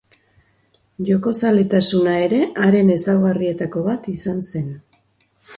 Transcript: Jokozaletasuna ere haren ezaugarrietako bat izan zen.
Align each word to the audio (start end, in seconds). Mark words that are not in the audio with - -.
Jokozaletasuna 1.09 2.15
ere 2.29 2.41
haren 2.69 2.91
ezaugarrietako 2.97 3.87
bat 3.91 4.11
izan 4.17 4.45
zen. 4.53 4.77